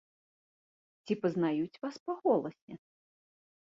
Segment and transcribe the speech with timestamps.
[1.05, 2.73] Ці пазнаюць вас па голасе?